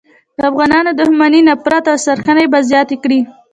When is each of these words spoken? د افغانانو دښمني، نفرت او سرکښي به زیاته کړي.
د 0.37 0.39
افغانانو 0.51 0.91
دښمني، 0.99 1.41
نفرت 1.49 1.85
او 1.91 1.97
سرکښي 2.05 2.45
به 2.51 2.59
زیاته 2.69 2.95
کړي. 3.03 3.19